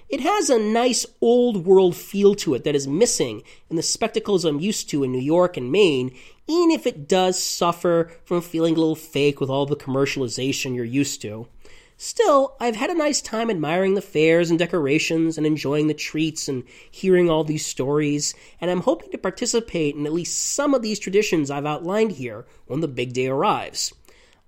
It 0.09 0.19
has 0.21 0.49
a 0.49 0.59
nice 0.59 1.05
old 1.21 1.65
world 1.65 1.95
feel 1.95 2.35
to 2.35 2.55
it 2.55 2.63
that 2.63 2.75
is 2.75 2.87
missing 2.87 3.43
in 3.69 3.75
the 3.75 3.83
spectacles 3.83 4.43
I'm 4.43 4.59
used 4.59 4.89
to 4.89 5.03
in 5.03 5.11
New 5.11 5.21
York 5.21 5.55
and 5.55 5.71
Maine, 5.71 6.15
even 6.47 6.71
if 6.71 6.87
it 6.87 7.07
does 7.07 7.41
suffer 7.41 8.11
from 8.25 8.41
feeling 8.41 8.75
a 8.75 8.79
little 8.79 8.95
fake 8.95 9.39
with 9.39 9.49
all 9.49 9.65
the 9.65 9.75
commercialization 9.75 10.75
you're 10.75 10.83
used 10.83 11.21
to. 11.21 11.47
Still, 11.97 12.55
I've 12.59 12.75
had 12.75 12.89
a 12.89 12.97
nice 12.97 13.21
time 13.21 13.49
admiring 13.49 13.93
the 13.93 14.01
fairs 14.01 14.49
and 14.49 14.57
decorations 14.57 15.37
and 15.37 15.45
enjoying 15.45 15.87
the 15.87 15.93
treats 15.93 16.47
and 16.47 16.63
hearing 16.89 17.29
all 17.29 17.43
these 17.43 17.65
stories, 17.65 18.33
and 18.59 18.71
I'm 18.71 18.81
hoping 18.81 19.11
to 19.11 19.17
participate 19.17 19.95
in 19.95 20.05
at 20.05 20.13
least 20.13 20.53
some 20.53 20.73
of 20.73 20.81
these 20.81 20.99
traditions 20.99 21.51
I've 21.51 21.65
outlined 21.65 22.13
here 22.13 22.45
when 22.65 22.81
the 22.81 22.87
big 22.87 23.13
day 23.13 23.27
arrives. 23.27 23.93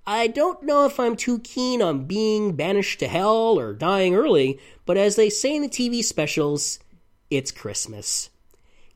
I 0.07 0.27
don't 0.27 0.63
know 0.63 0.85
if 0.85 0.99
I'm 0.99 1.15
too 1.15 1.39
keen 1.39 1.81
on 1.81 2.05
being 2.05 2.55
banished 2.55 2.99
to 2.99 3.07
hell 3.07 3.59
or 3.59 3.73
dying 3.73 4.15
early, 4.15 4.59
but 4.85 4.97
as 4.97 5.15
they 5.15 5.29
say 5.29 5.55
in 5.55 5.61
the 5.61 5.69
TV 5.69 6.03
specials, 6.03 6.79
it's 7.29 7.51
Christmas. 7.51 8.29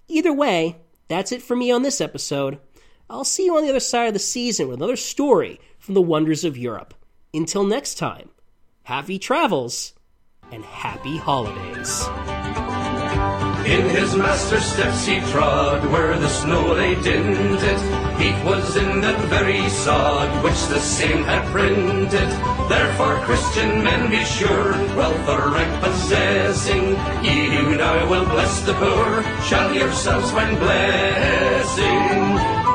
Either 0.07 0.33
way, 0.33 0.77
that's 1.07 1.31
it 1.31 1.41
for 1.41 1.55
me 1.55 1.71
on 1.71 1.81
this 1.81 2.01
episode. 2.01 2.59
I'll 3.09 3.23
see 3.23 3.45
you 3.45 3.57
on 3.57 3.63
the 3.63 3.69
other 3.69 3.79
side 3.79 4.07
of 4.07 4.13
the 4.13 4.19
season 4.19 4.67
with 4.67 4.77
another 4.77 4.95
story 4.95 5.59
from 5.79 5.95
the 5.95 6.01
wonders 6.01 6.43
of 6.43 6.57
Europe. 6.57 6.93
Until 7.33 7.63
next 7.63 7.95
time 7.95 8.29
happy 8.89 9.19
travels, 9.19 9.93
and 10.51 10.65
happy 10.65 11.15
holidays. 11.15 12.09
In 13.69 13.87
his 13.87 14.15
master's 14.15 14.65
steps 14.65 15.05
he 15.05 15.19
trod, 15.31 15.85
where 15.91 16.17
the 16.17 16.27
snow 16.27 16.73
lay 16.73 16.95
dinted. 16.95 17.79
Heat 18.17 18.43
was 18.43 18.75
in 18.77 18.99
that 19.01 19.19
very 19.29 19.69
sod 19.69 20.43
which 20.43 20.59
the 20.73 20.79
same 20.79 21.23
had 21.23 21.45
printed. 21.51 22.29
Therefore, 22.67 23.21
Christian 23.27 23.83
men, 23.83 24.09
be 24.09 24.25
sure, 24.25 24.71
wealth 24.97 25.29
or 25.29 25.51
rank 25.51 25.83
possessing, 25.83 26.97
ye 27.23 27.45
who 27.45 27.75
now 27.75 28.09
will 28.09 28.25
bless 28.25 28.61
the 28.61 28.73
poor, 28.73 29.21
shall 29.43 29.71
yourselves 29.71 30.31
find 30.31 30.57
blessing. 30.57 32.68